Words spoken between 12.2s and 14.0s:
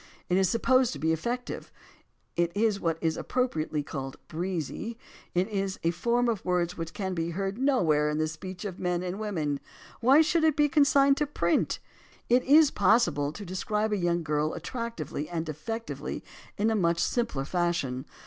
It is possible to describe a